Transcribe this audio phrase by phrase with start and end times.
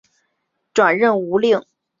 [0.73, 1.61] 转任吴令。